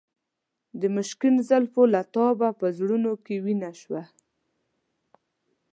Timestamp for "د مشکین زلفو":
0.79-1.83